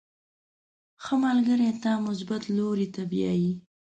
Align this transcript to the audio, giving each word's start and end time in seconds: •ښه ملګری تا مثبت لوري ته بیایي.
•ښه 1.03 1.15
ملګری 1.25 1.69
تا 1.83 1.93
مثبت 2.07 2.43
لوري 2.57 2.87
ته 2.95 3.01
بیایي. 3.11 3.51